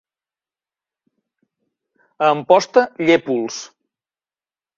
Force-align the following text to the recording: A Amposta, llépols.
A 2.25 2.31
Amposta, 2.37 2.85
llépols. 3.05 3.61